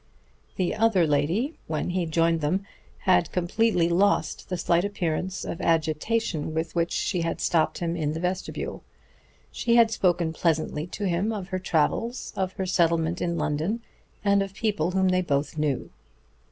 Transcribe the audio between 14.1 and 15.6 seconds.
and of people whom they both